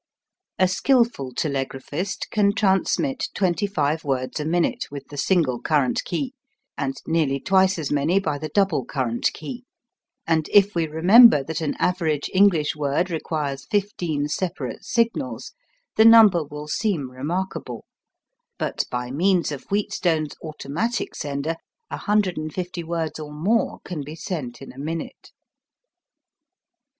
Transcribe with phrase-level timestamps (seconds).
[0.57, 6.33] A skilful telegraphist can transmit twenty five words a minute with the single current key,
[6.75, 9.63] and nearly twice as many by the double current key,
[10.25, 15.51] and if we remember that an average English word requires fifteen separate signals,
[15.97, 17.85] the number will seem remarkable;
[18.57, 21.57] but by means of Wheatstone's automatic sender
[21.89, 25.31] 150 words or more can be sent in a minute.